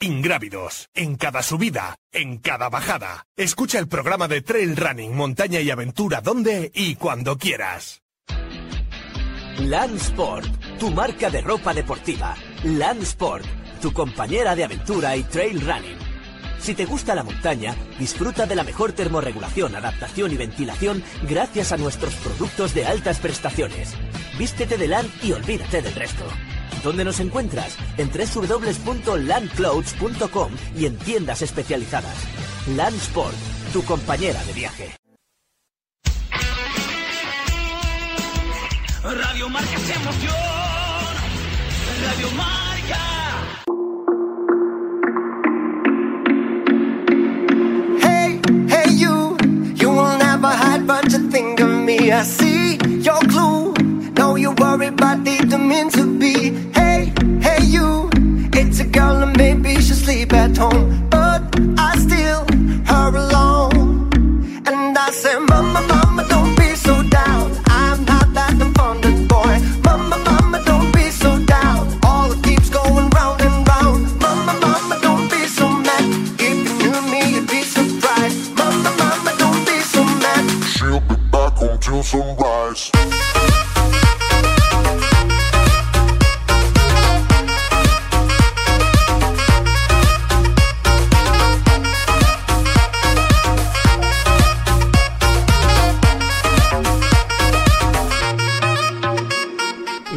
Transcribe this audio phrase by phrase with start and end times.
[0.00, 3.26] Ingrávidos, en cada subida, en cada bajada.
[3.36, 8.00] Escucha el programa de Trail Running, Montaña y Aventura donde y cuando quieras.
[9.58, 12.36] Land Sport, tu marca de ropa deportiva.
[12.62, 13.44] Land Sport,
[13.82, 15.98] tu compañera de aventura y trail running.
[16.60, 21.76] Si te gusta la montaña, disfruta de la mejor termorregulación, adaptación y ventilación gracias a
[21.76, 23.94] nuestros productos de altas prestaciones.
[24.38, 26.24] Vístete de LAN y olvídate del resto.
[26.82, 27.76] ¿Dónde nos encuentras?
[27.96, 32.16] En www.landclouds.com y en tiendas especializadas.
[32.76, 33.36] Land Sport,
[33.72, 34.94] tu compañera de viaje.
[39.02, 40.34] Radio Marca es emoción.
[42.04, 42.98] Radio Marca.
[48.02, 49.36] Hey, hey, you.
[49.76, 52.12] You will never hide, but you think of me.
[52.12, 53.72] I see your clue.
[54.14, 56.04] Know you worry, but didn't mean to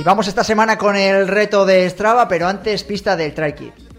[0.02, 3.91] Y vamos esta semana con el reto de Strava, pero antes pista del Try Kit.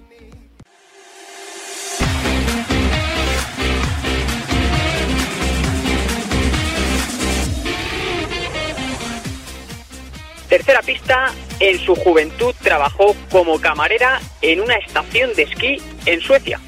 [10.52, 16.60] Tercera pista, en su juventud trabajó como camarera en una estación de esquí en Suecia.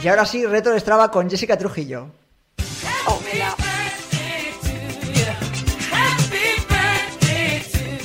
[0.00, 2.10] Y ahora sí, reto de Strava con Jessica Trujillo.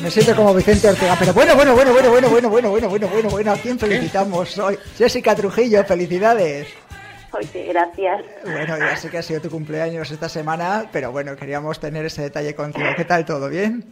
[0.02, 3.08] Me siento como Vicente Ortega, pero bueno, bueno, bueno, bueno, bueno, bueno, bueno, bueno, bueno,
[3.08, 4.80] bueno, bueno, ¿a quién felicitamos hoy?
[4.98, 6.87] Jessica Trujillo, felicidades.
[7.34, 8.22] Oye, gracias.
[8.44, 12.22] Bueno, ya sé que ha sido tu cumpleaños esta semana, pero bueno, queríamos tener ese
[12.24, 12.88] detalle contigo.
[12.96, 13.50] ¿Qué tal todo?
[13.50, 13.84] ¿Bien?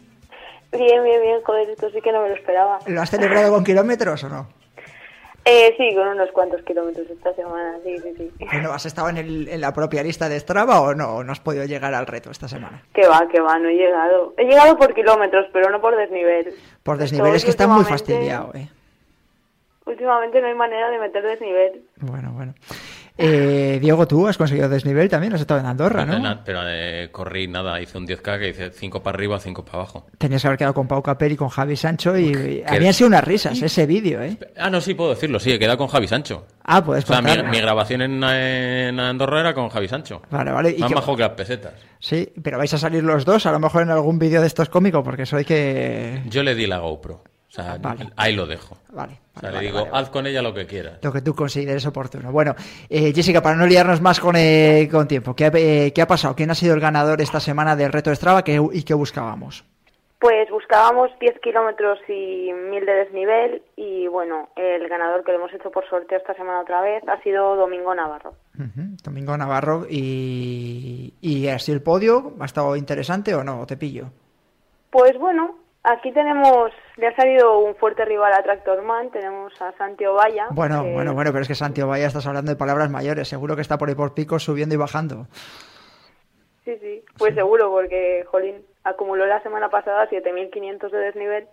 [0.72, 2.80] Bien, bien, bien, joder, esto sí que no me lo esperaba.
[2.88, 4.48] ¿Lo has celebrado con kilómetros o no?
[5.48, 8.32] Eh, sí, con unos cuantos kilómetros esta semana, sí, sí, sí.
[8.52, 11.18] Bueno, ¿has estado en, el- en la propia lista de Strava o no?
[11.18, 12.82] ¿O no has podido llegar al reto esta semana?
[12.96, 14.34] Que va, que va, no he llegado.
[14.38, 16.52] He llegado por kilómetros, pero no por desnivel.
[16.82, 18.70] Por desnivel es que está muy fastidiado, ¿eh?
[19.86, 21.84] Últimamente no hay manera de meter desnivel.
[21.98, 22.56] Bueno, bueno.
[23.18, 26.20] Eh, Diego, tú has conseguido desnivel también, has estado en Andorra, ¿no?
[26.20, 29.78] Na- Pero eh, corrí nada, hice un 10K que hice 5 para arriba, 5 para
[29.80, 30.06] abajo.
[30.18, 33.24] Tenías que haber quedado con Pau Capel y con Javi Sancho y habían sido unas
[33.24, 34.38] risas ese vídeo, ¿eh?
[34.58, 36.46] Ah, no, sí, puedo decirlo, sí, he quedado con Javi Sancho.
[36.64, 40.22] Ah, puedes O sea, mi, grabación en, en Andorra era con Javi Sancho.
[40.30, 40.76] Vale, vale.
[40.78, 41.74] ¿Y Más bajo que las pesetas.
[42.00, 44.68] Sí, pero vais a salir los dos, a lo mejor en algún vídeo de estos
[44.70, 46.22] cómicos, porque eso hay que...
[46.28, 47.24] Yo le di la GoPro.
[47.58, 48.10] O sea, Vale.
[48.18, 48.78] ahí lo dejo.
[48.92, 50.04] Vale, O sea, vale, le digo, vale, vale.
[50.04, 51.00] haz con ella lo que quieras.
[51.02, 52.30] Lo que tú consideres oportuno.
[52.34, 52.54] Bueno,
[52.90, 56.08] eh, Jessica, para no liarnos más con, eh, con tiempo, ¿qué, ha- eh, ¿qué ha
[56.08, 56.36] pasado?
[56.36, 59.64] ¿Quién ha sido el ganador esta semana del reto de Strava ¿Qué- y qué buscábamos?
[60.20, 65.54] Pues buscábamos 10 kilómetros y 1000 de desnivel y bueno, el ganador que lo hemos
[65.54, 68.34] hecho por sorteo esta semana otra vez ha sido Domingo Navarro.
[69.04, 73.62] Domingo Navarro y, y así el podio, ¿ha estado interesante o no?
[73.62, 74.06] ¿O te pillo?
[74.90, 80.06] Pues bueno, Aquí tenemos, le ha salido un fuerte rival a Tractorman, tenemos a Santi
[80.06, 80.48] Ovalla.
[80.52, 83.28] Bueno, que- bueno, bueno, pero es que Santiago Vaya estás hablando de palabras mayores.
[83.28, 85.28] Seguro que está por ahí por picos subiendo y bajando.
[86.64, 91.48] Sí, sí, pues seguro, porque, jolín, acumuló la semana pasada 7.500 de desnivel.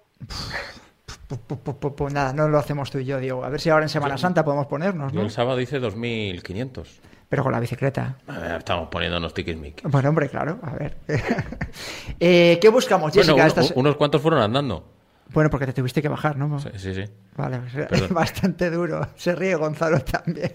[1.29, 3.45] Pu- pu- pu- pu- pu- nada, no lo hacemos tú y yo, Diego.
[3.45, 5.21] A ver si ahora en Semana Santa podemos ponernos, ¿no?
[5.21, 7.01] el sábado hice 2.500.
[7.33, 8.19] Pero con la bicicleta.
[8.59, 9.81] Estamos poniéndonos tiquismic.
[9.85, 10.99] Bueno, hombre, claro, a ver.
[12.21, 13.49] Eh, ¿Qué buscamos, Jessica?
[13.49, 14.85] Bueno, unos cuantos fueron andando.
[15.33, 16.59] Bueno, porque te tuviste que bajar, ¿no?
[16.61, 16.95] Sí, sí.
[16.95, 17.05] sí.
[17.35, 18.09] Vale, pues, Perdón.
[18.13, 19.09] bastante duro.
[19.17, 20.53] Se ríe Gonzalo también.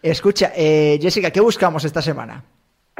[0.00, 2.42] Escucha, eh, Jessica, ¿qué buscamos esta semana?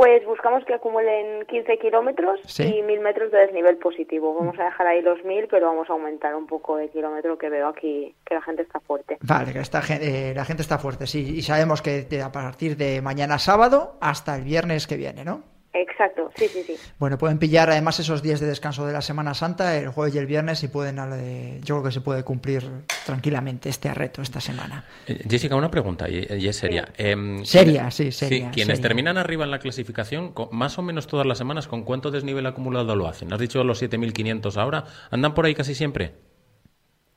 [0.01, 2.63] Pues buscamos que acumulen 15 kilómetros Sí.
[2.63, 4.33] y 1.000 metros de desnivel positivo.
[4.35, 7.51] Vamos a dejar ahí los 1.000, pero vamos a aumentar un poco de kilómetro que
[7.51, 9.19] veo aquí que la gente está fuerte.
[9.21, 11.37] Vale, que esta, eh, la gente está fuerte, sí.
[11.37, 15.43] Y sabemos que a partir de mañana sábado hasta el viernes que viene, ¿no?
[15.81, 16.75] Exacto, sí, sí, sí.
[16.99, 20.19] Bueno, pueden pillar además esos días de descanso de la Semana Santa, el jueves y
[20.19, 22.63] el viernes, y pueden, eh, yo creo que se puede cumplir
[23.07, 24.85] tranquilamente este reto esta semana.
[25.07, 26.89] Eh, Jessica, una pregunta, y, y es seria.
[26.99, 28.83] Em, Seria, sí, seria, quienes seria.
[28.89, 32.45] terminan arriba en la clasificación, con- más o menos todas las semanas, ¿con cuánto desnivel
[32.47, 33.33] acumulado lo hacen?
[33.33, 34.85] ¿Has dicho los 7.500 ahora?
[35.11, 36.13] ¿Andan por ahí casi siempre?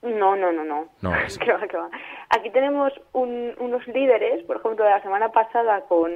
[0.01, 0.89] No, no, no, no.
[1.01, 1.89] No, es- Que va, que va.
[2.29, 6.11] Aquí tenemos un- unos líderes, por ejemplo, de la semana pasada con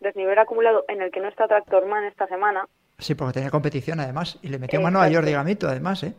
[0.00, 2.66] desnivel acumulado en el que no está Tractorman esta semana.
[2.98, 6.14] Sí, porque tenía competición además, y le metió mano a Jordi Gamito además, ¿eh?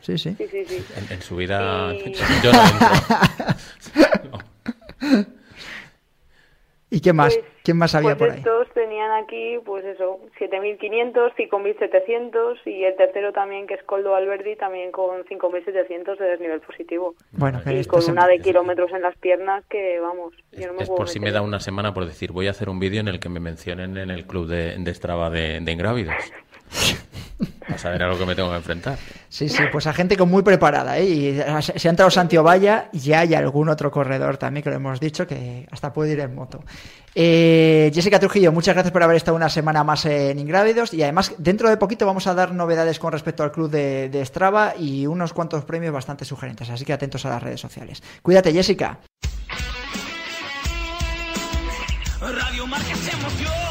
[0.00, 0.34] Sí, sí.
[0.38, 0.84] Sí, sí, sí.
[0.96, 1.92] En, en su vida...
[1.94, 2.12] Y-
[2.42, 2.88] Yo no entro.
[4.30, 4.38] No.
[6.90, 7.34] ¿Y qué más?
[7.34, 8.38] Pues- ¿Quién más había pues por ahí?
[8.38, 14.56] estos tenían aquí, pues eso, 7.500, 5.700 y el tercero también, que es Coldo Alberdi,
[14.56, 17.14] también con 5.700 de desnivel positivo.
[17.32, 20.82] Bueno, Y esta con una de kilómetros en las piernas que, vamos, yo no me
[20.84, 21.34] Es puedo por si me meter.
[21.34, 23.98] da una semana por decir, voy a hacer un vídeo en el que me mencionen
[23.98, 26.14] en el club de, de Strava de, de ingrávidos.
[27.72, 28.98] A saber a lo que me tengo que enfrentar.
[29.28, 31.04] Sí, sí, pues a gente con muy preparada, ¿eh?
[31.04, 34.70] Y se se ha entrado Santi Ovalla y ya hay algún otro corredor también que
[34.70, 36.64] lo hemos dicho que hasta puede ir en moto.
[37.14, 41.34] Eh, Jessica Trujillo, muchas gracias por haber estado una semana más en Ingrávidos y además
[41.38, 45.06] dentro de poquito vamos a dar novedades con respecto al club de, de Strava y
[45.06, 48.02] unos cuantos premios bastante sugerentes, así que atentos a las redes sociales.
[48.22, 48.98] Cuídate, Jessica.
[52.20, 53.67] Radio Marca es emoción.